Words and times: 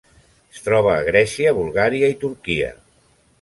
Es 0.53 0.61
troba 0.67 0.93
a 0.93 1.03
Grècia, 1.09 1.51
Bulgària 1.59 2.11
i 2.15 2.17
Turquia. 2.25 2.73